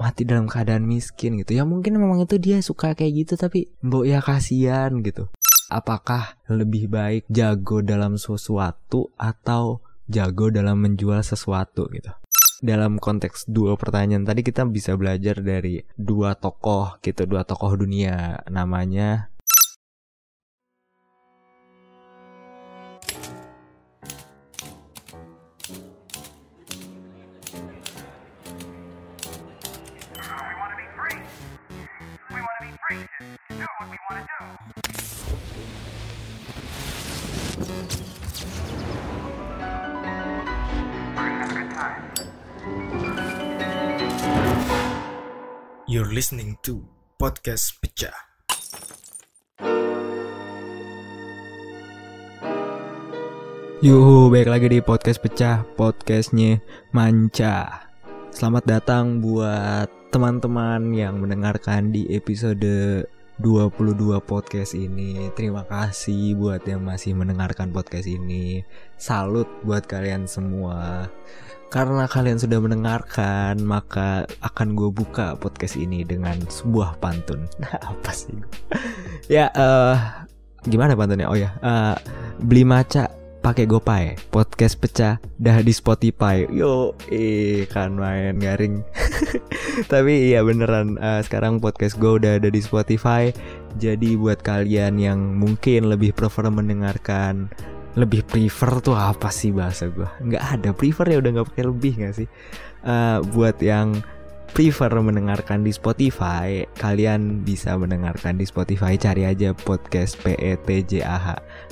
[0.00, 1.52] mati dalam keadaan miskin gitu.
[1.52, 5.28] Ya mungkin memang itu dia suka kayak gitu tapi mbok ya kasihan gitu.
[5.68, 12.10] Apakah lebih baik jago dalam sesuatu atau jago dalam menjual sesuatu gitu?
[12.64, 18.40] Dalam konteks dua pertanyaan tadi kita bisa belajar dari dua tokoh gitu dua tokoh dunia.
[18.50, 19.30] Namanya
[45.90, 46.86] You're listening to
[47.18, 48.14] Podcast Pecah.
[53.82, 56.62] Yuhu, baik lagi di podcast pecah, podcastnya
[56.94, 57.90] Manca.
[58.30, 63.02] Selamat datang buat teman-teman yang mendengarkan di episode
[63.42, 65.26] 22 podcast ini.
[65.34, 68.62] Terima kasih buat yang masih mendengarkan podcast ini.
[68.94, 71.10] Salut buat kalian semua.
[71.70, 77.46] Karena kalian sudah mendengarkan, maka akan gue buka podcast ini dengan sebuah pantun.
[77.62, 78.34] Nah, apa sih?
[79.30, 79.96] ya, eh
[80.66, 81.30] gimana pantunnya?
[81.30, 81.94] Oh ya, eh,
[82.42, 83.06] beli maca
[83.38, 84.18] pakai GoPay.
[84.34, 86.42] Podcast pecah dah di Spotify.
[86.50, 88.82] Yo, eh kan main garing.
[89.92, 93.30] Tapi iya beneran eh, sekarang podcast gue udah ada di Spotify.
[93.78, 97.46] Jadi buat kalian yang mungkin lebih prefer mendengarkan
[97.98, 100.06] lebih prefer tuh apa sih bahasa gue?
[100.22, 102.28] Nggak ada prefer ya udah nggak pakai lebih nggak sih?
[102.86, 103.98] Eh, buat yang
[104.50, 111.26] prefer mendengarkan di Spotify, kalian bisa mendengarkan di Spotify cari aja podcast PETJAH.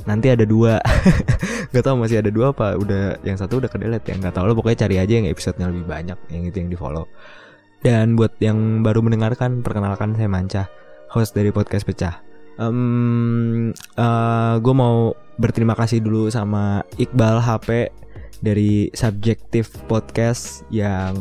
[0.06, 0.78] Nanti ada dua,
[1.74, 4.54] nggak tahu masih ada dua apa udah yang satu udah kedelet ya nggak tahu lo
[4.54, 7.10] pokoknya cari aja yang episodenya lebih banyak yang itu yang di follow.
[7.78, 10.66] Dan buat yang baru mendengarkan, perkenalkan saya Manca,
[11.14, 12.27] host dari podcast Pecah.
[12.58, 13.70] Um,
[14.58, 17.94] gue mau berterima kasih dulu sama Iqbal HP
[18.40, 21.14] dari Subjektif Podcast yang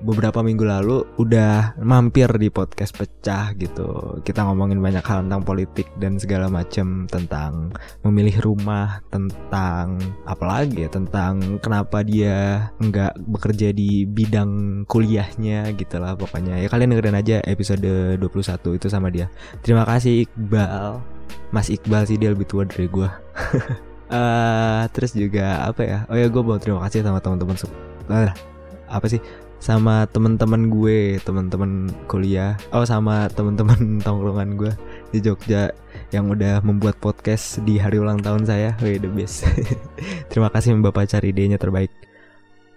[0.00, 4.20] beberapa minggu lalu udah mampir di podcast pecah gitu.
[4.24, 10.88] Kita ngomongin banyak hal tentang politik dan segala macam tentang memilih rumah, tentang apalagi ya
[10.90, 16.60] tentang kenapa dia nggak bekerja di bidang kuliahnya gitu lah pokoknya.
[16.60, 17.84] Ya kalian dengerin aja episode
[18.18, 19.28] 21 itu sama dia.
[19.60, 21.00] Terima kasih Iqbal.
[21.54, 23.08] Mas Iqbal sih dia lebih tua dari gue.
[24.14, 25.98] Eh, terus juga apa ya?
[26.06, 27.58] Oh ya gue mau terima kasih sama teman-teman
[28.14, 28.32] eh,
[28.86, 29.18] apa sih?
[29.58, 32.54] Sama teman-teman gue, teman-teman kuliah.
[32.70, 34.72] Oh sama teman-teman tongkrongan gue
[35.10, 35.74] di Jogja
[36.14, 38.78] yang udah membuat podcast di hari ulang tahun saya.
[38.78, 39.50] Wih the best.
[40.30, 41.90] terima kasih Bapak cari idenya terbaik.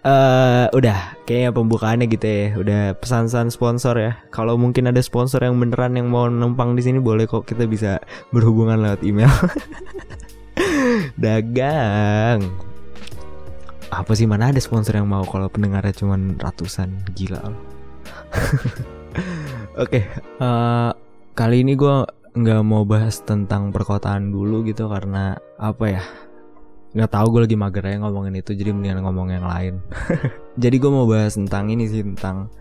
[0.02, 2.46] Eh udah kayaknya pembukaannya gitu ya.
[2.58, 4.18] Udah pesan-pesan sponsor ya.
[4.34, 8.02] Kalau mungkin ada sponsor yang beneran yang mau numpang di sini boleh kok kita bisa
[8.34, 9.30] berhubungan lewat email.
[11.16, 12.42] Dagang.
[13.88, 17.42] Apa sih mana ada sponsor yang mau kalau pendengarnya cuma ratusan gila.
[19.84, 20.92] Oke, eh,
[21.34, 22.06] kali ini gue
[22.38, 26.04] nggak mau bahas tentang perkotaan dulu gitu karena apa ya?
[26.94, 29.80] Nggak tahu gue lagi mager ya ngomongin itu jadi mendingan ngomong yang lain.
[30.62, 32.52] jadi gue mau bahas tentang ini sih tentang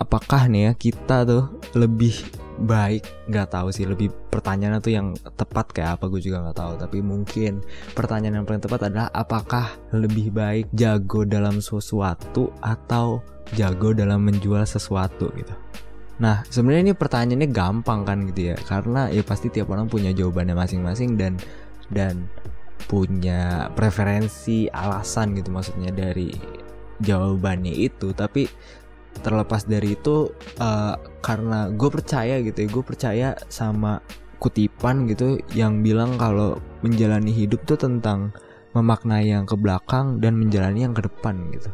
[0.00, 2.16] apakah nih ya kita tuh lebih
[2.64, 3.04] baik?
[3.28, 6.72] Nggak tahu sih lebih pertanyaan tuh yang tepat kayak apa gue juga nggak tahu.
[6.80, 7.60] Tapi mungkin
[7.92, 13.20] pertanyaan yang paling tepat adalah apakah lebih baik jago dalam sesuatu atau
[13.52, 15.52] jago dalam menjual sesuatu gitu.
[16.20, 18.56] Nah sebenarnya ini pertanyaannya gampang kan gitu ya.
[18.56, 21.36] Karena ya pasti tiap orang punya jawabannya masing-masing dan
[21.92, 22.24] dan
[22.88, 26.32] punya preferensi alasan gitu maksudnya dari
[27.04, 28.12] jawabannya itu.
[28.16, 28.48] Tapi
[29.20, 30.30] terlepas dari itu
[30.62, 34.00] uh, karena gue percaya gitu ya gue percaya sama
[34.40, 38.32] kutipan gitu yang bilang kalau menjalani hidup tuh tentang
[38.72, 41.68] memaknai yang ke belakang dan menjalani yang ke depan gitu.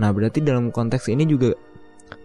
[0.00, 1.52] Nah berarti dalam konteks ini juga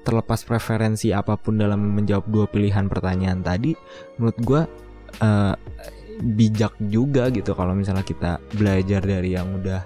[0.06, 3.74] terlepas preferensi apa pun dalam menjawab dua pilihan pertanyaan tadi
[4.18, 4.62] menurut gue
[5.26, 5.53] uh,
[6.22, 9.82] bijak juga gitu kalau misalnya kita belajar dari yang udah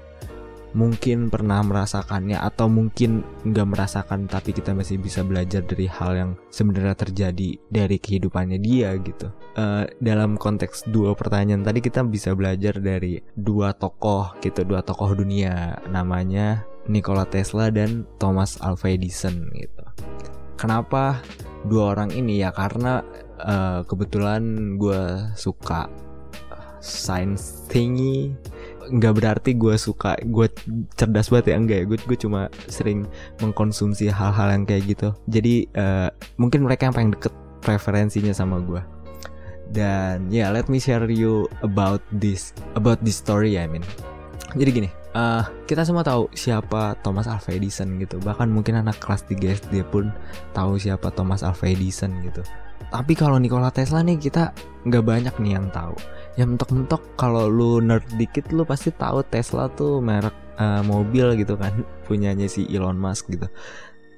[0.76, 6.32] mungkin pernah merasakannya atau mungkin nggak merasakan tapi kita masih bisa belajar dari hal yang
[6.52, 9.32] sebenarnya terjadi dari kehidupannya dia gitu.
[9.56, 15.16] Eh, dalam konteks dua pertanyaan tadi kita bisa belajar dari dua tokoh gitu, dua tokoh
[15.16, 19.84] dunia namanya Nikola Tesla dan Thomas Alva Edison gitu.
[20.60, 21.24] Kenapa
[21.66, 23.00] dua orang ini ya karena
[23.40, 25.88] eh, kebetulan gue suka
[26.84, 28.30] science thingy
[28.90, 30.48] nggak berarti gue suka gue
[30.96, 31.86] cerdas banget ya enggak ya.
[31.86, 33.06] Gue gue cuma sering
[33.42, 35.10] mengkonsumsi hal-hal yang kayak gitu.
[35.30, 37.34] Jadi uh, mungkin mereka yang paling deket
[37.66, 38.96] preferensinya sama gue
[39.74, 43.82] dan ya yeah, let me share you about this about this story I mean.
[44.56, 48.22] Jadi gini uh, kita semua tahu siapa Thomas Alva Edison gitu.
[48.22, 50.12] Bahkan mungkin anak kelas 3 SD pun
[50.54, 52.46] tahu siapa Thomas Alva Edison gitu.
[52.92, 54.54] Tapi kalau Nikola Tesla nih kita
[54.86, 55.98] nggak banyak nih yang tahu
[56.36, 61.56] ya mentok-mentok kalau lu nerd dikit lu pasti tahu Tesla tuh merek uh, mobil gitu
[61.56, 61.72] kan
[62.08, 63.48] punyanya si Elon Musk gitu.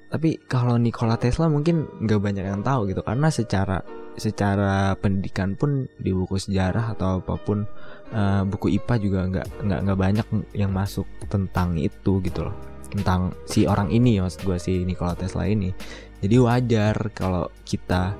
[0.07, 3.83] Tapi kalau Nikola Tesla mungkin nggak banyak yang tahu gitu karena secara
[4.17, 7.67] secara pendidikan pun di buku sejarah atau apa pun
[8.15, 10.27] uh, buku IPA juga nggak nggak nggak banyak
[10.57, 12.55] yang masuk tentang itu gitu loh.
[12.87, 15.69] Tentang si orang ini ya maksud gue si Nikola Tesla ini.
[16.17, 18.15] Jadi wajar kalau kita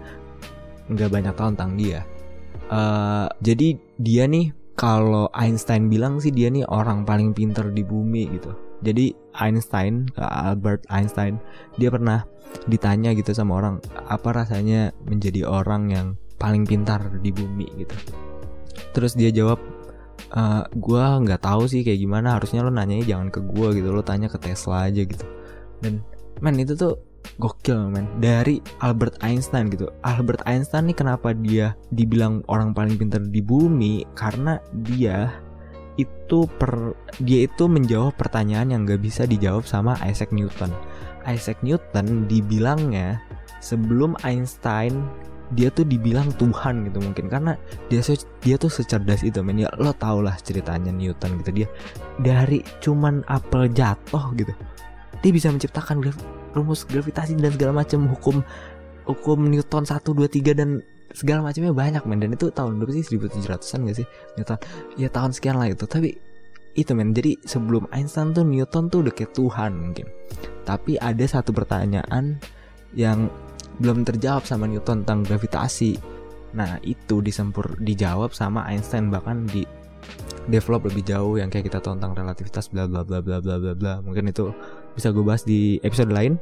[0.91, 2.05] nggak banyak tahu tentang dia
[2.69, 8.30] uh, jadi dia nih kalau Einstein bilang sih dia nih orang paling pinter di bumi
[8.38, 8.54] gitu.
[8.86, 11.42] Jadi Einstein Albert Einstein
[11.81, 12.21] dia pernah
[12.69, 16.07] ditanya gitu sama orang apa rasanya menjadi orang yang
[16.38, 17.65] paling pintar di bumi?
[17.81, 17.98] gitu.
[18.94, 19.57] Terus dia jawab
[20.30, 23.89] e, eh, gue nggak tahu sih kayak gimana harusnya lo nanyanya jangan ke gue gitu
[23.89, 25.25] lo tanya ke Tesla aja gitu.
[25.81, 26.06] Dan
[26.38, 27.01] men itu tuh
[27.38, 28.07] gokil men.
[28.24, 29.91] Dari Albert Einstein gitu.
[30.01, 34.07] Albert Einstein nih kenapa dia dibilang orang paling pintar di bumi?
[34.15, 35.31] Karena dia
[35.97, 40.69] itu per dia itu menjawab pertanyaan yang gak bisa dijawab sama Isaac Newton.
[41.25, 43.19] Isaac Newton dibilangnya
[43.59, 45.03] sebelum Einstein
[45.56, 47.27] dia tuh dibilang Tuhan gitu mungkin.
[47.27, 47.57] Karena
[47.88, 48.03] dia
[48.44, 49.63] dia tuh secerdas itu men.
[49.63, 51.63] Ya lo tau lah ceritanya Newton gitu.
[51.63, 51.68] Dia
[52.21, 54.53] dari cuman apel jatuh gitu
[55.21, 56.01] dia bisa menciptakan
[56.55, 58.44] rumus gravitasi dan segala macam hukum
[59.07, 60.83] hukum Newton 1 2 3 dan
[61.15, 62.19] segala macamnya banyak men.
[62.19, 63.17] Dan itu tahun berapa sih?
[63.17, 64.07] 1700-an gak sih?
[64.35, 64.57] Newton.
[64.99, 65.88] Ya tahun sekian lah itu.
[65.88, 66.13] Tapi
[66.77, 67.15] itu men.
[67.15, 70.05] Jadi sebelum Einstein tuh Newton tuh udah kayak Tuhan mungkin.
[70.67, 72.38] Tapi ada satu pertanyaan
[72.94, 73.31] yang
[73.79, 75.97] belum terjawab sama Newton tentang gravitasi.
[76.53, 79.63] Nah itu disempur dijawab sama Einstein bahkan di
[80.47, 83.73] develop lebih jauh yang kayak kita tahu tentang relativitas bla bla bla bla bla bla
[83.75, 83.94] bla.
[83.99, 84.51] Mungkin itu
[84.97, 86.41] bisa gue bahas di episode lain.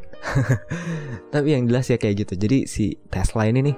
[1.36, 2.40] Tapi yang jelas ya kayak gitu.
[2.40, 3.78] Jadi si Tesla ini nih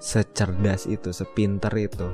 [0.00, 2.08] secerdas itu sepinter itu.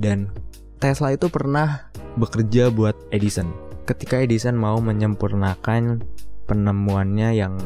[0.00, 0.32] Dan
[0.80, 3.52] Tesla itu pernah bekerja buat Edison.
[3.84, 6.00] Ketika Edison mau menyempurnakan
[6.48, 7.60] penemuannya yang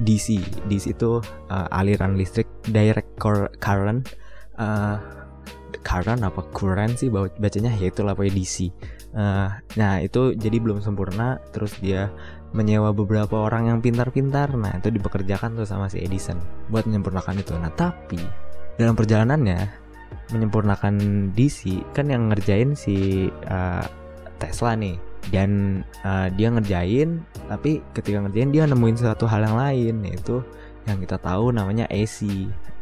[0.00, 0.40] DC
[0.72, 1.20] DC itu
[1.52, 3.20] uh, aliran listrik direct
[3.60, 4.08] current.
[4.56, 4.96] Uh,
[5.84, 7.12] current apa current sih?
[7.12, 8.56] Bacanya ya itulah pokoknya DC
[9.16, 9.48] uh,
[9.78, 12.08] nah itu jadi belum sempurna terus dia
[12.52, 14.52] menyewa beberapa orang yang pintar-pintar.
[14.52, 16.38] Nah itu dipekerjakan tuh sama si Edison
[16.68, 17.56] buat menyempurnakan itu.
[17.56, 18.20] Nah tapi
[18.76, 19.82] dalam perjalanannya
[20.32, 20.94] menyempurnakan
[21.32, 23.84] DC kan yang ngerjain si uh,
[24.36, 24.96] Tesla nih.
[25.22, 30.42] Dan uh, dia ngerjain tapi ketika ngerjain dia nemuin sesuatu hal yang lain yaitu
[30.82, 32.26] yang kita tahu namanya AC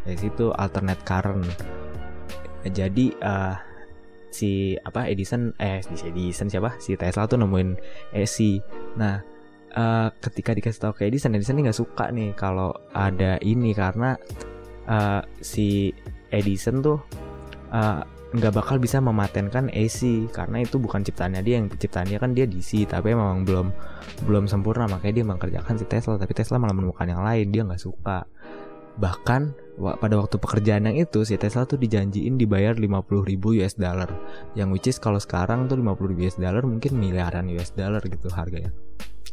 [0.09, 1.45] AC itu alternate current.
[2.65, 3.57] Jadi uh,
[4.33, 6.81] si apa Edison eh si Edison siapa?
[6.81, 7.77] Si Tesla tuh nemuin
[8.17, 8.59] AC
[8.97, 9.21] nah
[9.75, 14.17] uh, ketika dikasih tahu ke Edison Edison nggak suka nih kalau ada ini karena
[14.91, 15.95] uh, si
[16.31, 16.99] Edison tuh
[17.75, 22.47] uh, nggak bakal bisa mematenkan AC karena itu bukan ciptaannya dia yang ciptaannya kan dia
[22.47, 23.75] DC tapi memang belum
[24.23, 24.87] belum sempurna.
[24.87, 28.23] Makanya dia mengerjakan si Tesla tapi Tesla malah menemukan yang lain dia nggak suka.
[29.03, 32.85] Bahkan pada waktu pekerjaan yang itu si Tesla tuh dijanjiin dibayar 50
[33.25, 34.13] ribu US dollar.
[34.53, 38.29] Yang which is kalau sekarang tuh 50 ribu US dollar mungkin miliaran US dollar gitu
[38.31, 38.71] harganya.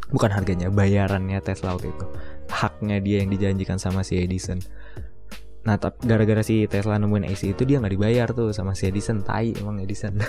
[0.08, 2.06] Bukan harganya bayarannya Tesla waktu itu.
[2.48, 4.64] Haknya dia yang dijanjikan sama si Edison.
[5.68, 9.20] Nah gara-gara si Tesla nemuin AC itu dia nggak dibayar tuh sama si Edison.
[9.22, 10.16] Tai emang Edison.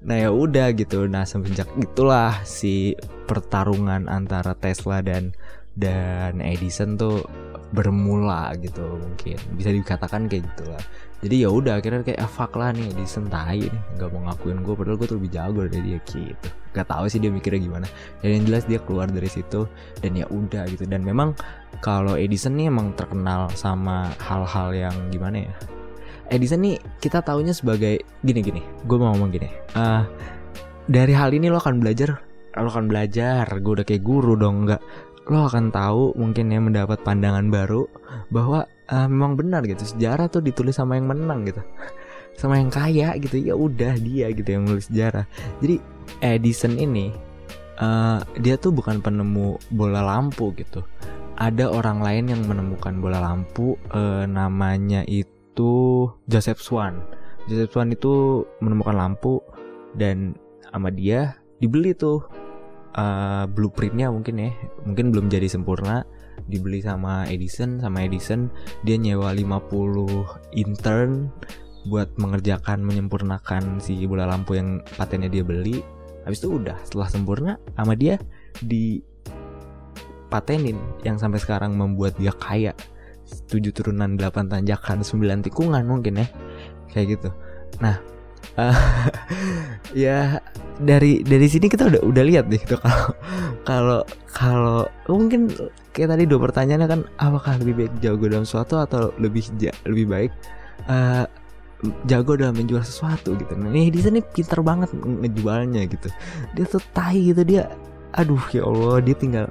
[0.00, 1.04] Nah ya udah gitu.
[1.04, 2.96] Nah semenjak itulah si
[3.28, 5.36] pertarungan antara Tesla dan
[5.76, 7.28] dan Edison tuh
[7.70, 9.38] bermula gitu mungkin.
[9.54, 10.82] Bisa dikatakan kayak gitulah.
[11.20, 13.82] Jadi ya udah akhirnya kayak ah, fuck lah nih disentai nih.
[13.98, 16.48] Nggak mau ngakuin gue padahal gue tuh lebih jago dari dia gitu.
[16.70, 17.86] Gak tahu sih dia mikirnya gimana.
[18.22, 19.66] Dan yang jelas dia keluar dari situ
[20.02, 20.86] dan ya udah gitu.
[20.86, 21.34] Dan memang
[21.82, 25.54] kalau Edison nih emang terkenal sama hal-hal yang gimana ya?
[26.30, 29.50] Edison nih kita tahunya sebagai gini gini gue mau ngomong gini.
[29.74, 30.06] Uh,
[30.90, 33.46] dari hal ini lo akan belajar lo akan belajar.
[33.62, 34.82] Gue udah kayak guru dong nggak
[35.28, 37.84] lo akan tahu mungkin ya mendapat pandangan baru
[38.32, 41.60] bahwa uh, memang benar gitu sejarah tuh ditulis sama yang menang gitu
[42.40, 45.28] sama yang kaya gitu ya udah dia gitu yang nulis sejarah.
[45.60, 45.76] Jadi
[46.24, 47.12] Edison ini
[47.80, 50.80] uh, dia tuh bukan penemu bola lampu gitu.
[51.40, 57.00] Ada orang lain yang menemukan bola lampu uh, namanya itu Joseph Swan.
[57.48, 59.40] Joseph Swan itu menemukan lampu
[59.96, 60.36] dan
[60.70, 62.24] sama dia dibeli tuh
[62.96, 64.50] uh, blueprintnya mungkin ya.
[64.86, 66.06] Mungkin belum jadi sempurna.
[66.50, 68.50] Dibeli sama Edison sama Edison.
[68.82, 71.30] Dia nyewa 50 intern
[71.88, 75.80] buat mengerjakan menyempurnakan si bola lampu yang patennya dia beli.
[76.26, 78.20] Habis itu udah setelah sempurna sama dia
[78.60, 79.00] di
[80.28, 82.74] patenin yang sampai sekarang membuat dia kaya.
[83.30, 86.26] 7 turunan 8 tanjakan 9 tikungan mungkin ya.
[86.90, 87.28] Kayak gitu.
[87.78, 88.02] Nah
[88.58, 88.74] uh,
[90.06, 90.40] ya
[90.80, 92.80] dari dari sini kita udah udah lihat deh gitu
[93.68, 94.02] kalau
[94.32, 95.50] kalau kalau mungkin
[95.92, 99.44] kayak tadi dua pertanyaannya kan apakah lebih baik jago dalam sesuatu atau lebih
[99.84, 100.32] lebih baik
[100.88, 101.26] uh,
[102.04, 103.56] jago dalam menjual sesuatu gitu.
[103.56, 106.08] Nah, ini di sini pinter banget ngejualnya gitu.
[106.52, 107.72] Dia tuh tai gitu dia.
[108.20, 109.46] Aduh ya Allah dia tinggal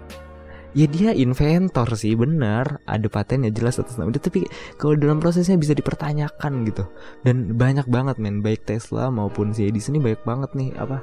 [0.77, 4.21] ya dia inventor sih benar ada patennya jelas atas nama dia.
[4.21, 4.45] Tapi
[4.77, 6.85] kalau dalam prosesnya bisa dipertanyakan gitu.
[7.25, 8.41] Dan banyak banget men.
[8.45, 10.97] Baik Tesla maupun si Edison ini banyak banget nih apa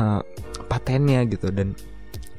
[0.00, 0.20] uh,
[0.68, 1.52] patennya gitu.
[1.52, 1.76] Dan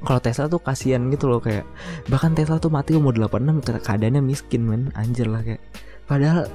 [0.02, 1.66] kalau Tesla tuh kasihan gitu loh kayak
[2.10, 4.90] bahkan Tesla tuh mati umur 86 keadaannya miskin men.
[4.98, 5.62] Anjir lah kayak.
[6.10, 6.50] Padahal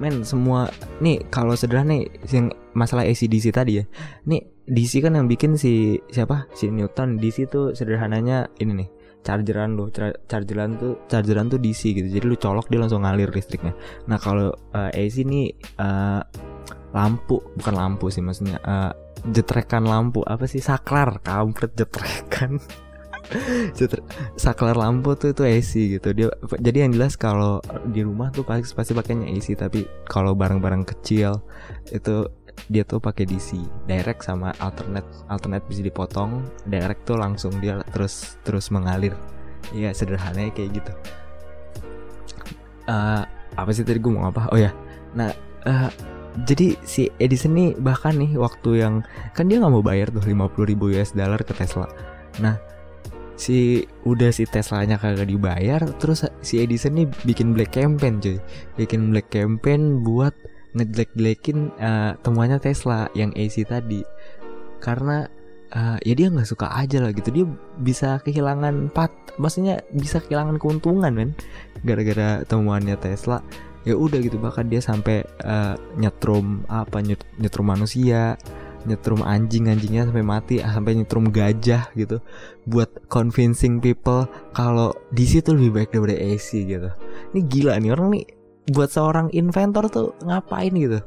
[0.00, 0.72] men semua
[1.04, 3.84] nih kalau sederhana nih yang masalah ACDC tadi ya.
[4.24, 6.48] Nih DC kan yang bikin si siapa?
[6.56, 7.20] Si Newton.
[7.20, 9.88] DC tuh sederhananya ini nih chargeran lo
[10.26, 12.08] chargeran tuh chargeran tuh DC gitu.
[12.10, 13.74] Jadi lu colok dia langsung ngalir listriknya.
[14.10, 16.22] Nah kalau uh, AC ini uh,
[16.92, 18.92] lampu bukan lampu sih maksudnya uh,
[19.30, 20.20] jetrekan lampu.
[20.26, 20.58] Apa sih?
[20.58, 22.58] Saklar kampret jetrekan.
[23.78, 24.04] Jetre,
[24.36, 26.08] saklar lampu tuh itu AC gitu.
[26.12, 26.28] Dia
[26.60, 31.40] jadi yang jelas kalau di rumah tuh pasti pasti pakainya AC tapi kalau barang-barang kecil
[31.88, 32.28] itu
[32.70, 38.40] dia tuh pakai DC direct sama alternate alternate bisa dipotong direct tuh langsung dia terus
[38.46, 39.12] terus mengalir.
[39.72, 40.92] Ya sederhananya kayak gitu.
[42.90, 43.22] Uh,
[43.56, 44.72] apa sih tadi gue mau apa oh ya
[45.12, 45.30] nah
[45.68, 45.90] uh,
[46.48, 49.04] jadi si Edison nih bahkan nih waktu yang
[49.36, 51.84] kan dia nggak mau bayar tuh 50 ribu US dollar ke Tesla.
[52.40, 52.56] Nah
[53.36, 58.40] si udah si Teslanya kagak dibayar terus si Edison nih bikin black campaign cuy.
[58.80, 60.32] Bikin black campaign buat
[60.72, 64.04] ngejelek-jelekin uh, temuannya Tesla yang AC tadi.
[64.82, 65.28] Karena
[65.72, 67.28] uh, ya dia nggak suka aja lah gitu.
[67.32, 67.44] Dia
[67.80, 71.30] bisa kehilangan pat maksudnya bisa kehilangan keuntungan men.
[71.84, 73.40] Gara-gara temuannya Tesla
[73.84, 74.36] ya udah gitu.
[74.40, 78.36] Bahkan dia sampai uh, nyetrum apa nyet, nyetrum manusia
[78.82, 82.18] nyetrum anjing anjingnya sampai mati sampai nyetrum gajah gitu.
[82.66, 86.90] Buat convincing people kalau di situ lebih baik daripada AC gitu.
[87.34, 88.24] Ini gila nih orang nih
[88.70, 91.02] buat seorang inventor tuh ngapain gitu?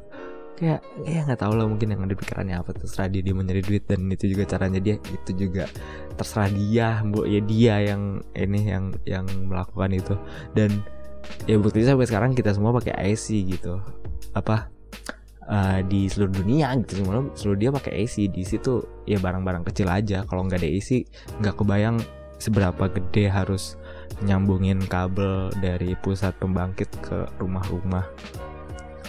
[0.56, 2.72] Kayak ya nggak tahu lah mungkin yang ada pikirannya apa.
[2.72, 4.96] Terserah dia dia mau nyari duit dan itu juga caranya dia.
[5.00, 5.68] Itu juga
[6.16, 7.28] terserah dia bu.
[7.28, 10.14] Ya dia yang ini yang yang melakukan itu.
[10.56, 10.80] Dan
[11.44, 13.80] ya buktinya sampai sekarang kita semua pakai IC gitu.
[14.32, 14.72] Apa?
[15.46, 17.04] Uh, di seluruh dunia gitu.
[17.04, 20.24] Semua seluruh dia pakai AC di situ ya barang-barang kecil aja.
[20.24, 21.04] Kalau nggak ada AC
[21.38, 22.00] nggak kebayang
[22.40, 23.76] seberapa gede harus
[24.24, 28.04] nyambungin kabel dari pusat pembangkit ke rumah-rumah.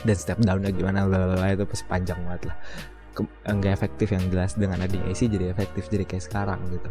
[0.03, 2.57] Dan step downnya gimana lalala itu pasti panjang banget lah.
[3.49, 6.89] Enggak efektif yang jelas dengan adanya AC jadi efektif jadi kayak sekarang gitu.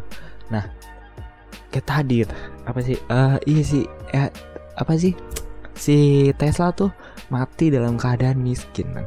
[0.51, 0.65] Nah
[1.71, 2.27] kayak tadi
[2.67, 2.97] apa sih?
[3.07, 4.29] Uh, iya sih eh,
[4.75, 5.15] apa sih?
[5.77, 6.91] Si Tesla tuh
[7.29, 9.05] mati dalam keadaan miskin kan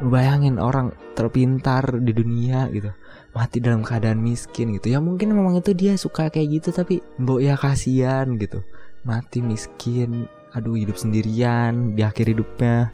[0.00, 2.88] bayangin orang terpintar di dunia gitu
[3.30, 4.90] mati dalam keadaan miskin gitu.
[4.90, 8.62] Ya mungkin memang itu dia suka kayak gitu tapi mbok ya kasihan gitu.
[9.06, 12.90] Mati miskin aduh hidup sendirian di akhir hidupnya.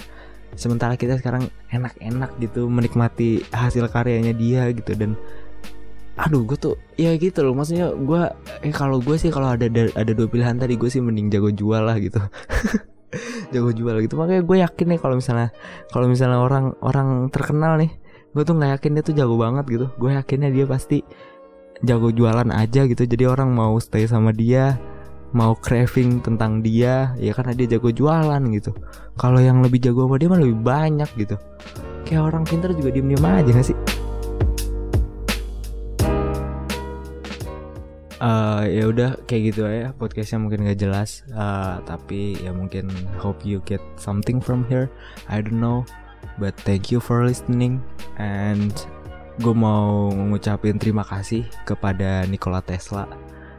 [0.57, 5.17] Sementara kita sekarang enak-enak gitu menikmati hasil karyanya dia gitu dan
[6.17, 7.57] aduh gue tuh ya gitu loh.
[7.57, 8.23] Maksudnya gue
[8.65, 11.81] eh kalau gue sih kalau ada ada dua pilihan tadi gue sih mending jago jual
[11.81, 12.21] lah gitu.
[13.55, 14.19] Jago jual gitu.
[14.19, 15.49] Makanya gue yakin nih kalau misalnya
[15.89, 17.89] kalau misalnya orang orang terkenal nih
[18.37, 19.87] gue tuh nggak yakin dia tuh jago banget gitu.
[19.97, 21.01] Gue yakinnya dia pasti
[21.81, 23.09] jago jualan aja gitu.
[23.09, 24.77] Jadi orang mau stay sama dia
[25.33, 28.77] mau craving tentang dia ya karena dia jago jualan gitu.
[29.17, 31.41] Kalau yang lebih jago sama dia mah lebih banyak gitu.
[32.05, 33.79] Kayak orang pintar juga diem diem aja gak sih?
[38.17, 41.25] Uh, ya udah kayak gitu ya podcastnya mungkin gak jelas.
[41.33, 44.93] Uh, tapi ya mungkin hope you get something from here.
[45.25, 45.89] I don't know
[46.37, 47.81] But thank you for listening.
[48.21, 48.73] And
[49.41, 53.09] gue mau ngucapin terima kasih kepada Nikola Tesla.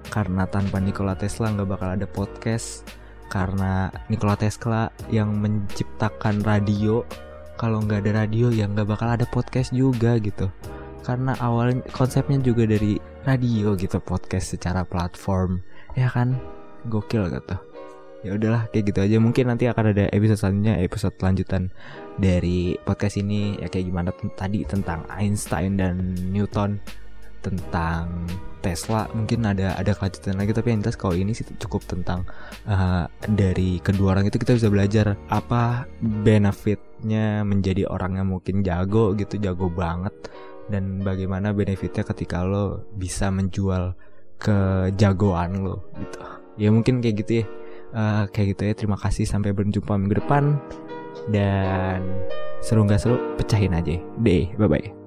[0.08, 2.86] Karena tanpa Nikola Tesla nggak bakal ada podcast.
[3.28, 7.04] Karena Nikola Tesla yang menciptakan radio.
[7.58, 10.50] Kalau nggak ada radio ya nggak bakal ada podcast juga gitu.
[11.02, 15.60] Karena awal konsepnya juga dari radio gitu podcast secara platform.
[15.98, 16.38] Ya kan?
[16.88, 17.77] Gokil gitu
[18.26, 19.18] ya udahlah kayak gitu aja.
[19.22, 21.70] Mungkin nanti akan ada episode selanjutnya episode lanjutan
[22.18, 23.60] dari podcast ini.
[23.62, 26.82] Ya kayak gimana tadi tentang Einstein dan Newton
[27.46, 28.26] tentang
[28.60, 29.06] Tesla.
[29.14, 32.26] Mungkin ada ada kelanjutan lagi tapi yang jelas kalau ini sih cukup tentang
[32.66, 39.14] uh, dari kedua orang itu kita bisa belajar apa benefitnya menjadi orang yang mungkin jago
[39.16, 40.14] gitu jago banget.
[40.68, 43.96] Dan bagaimana benefitnya ketika lo bisa menjual
[44.36, 46.20] kejagoan lo gitu.
[46.58, 47.46] Ya mungkin kayak gitu ya
[47.94, 48.74] uh, kayak gitu ya.
[48.74, 50.58] Terima kasih sampai berjumpa minggu depan.
[51.28, 52.04] Dan
[52.62, 55.07] seru nggak seru pecahin aja deh bye bye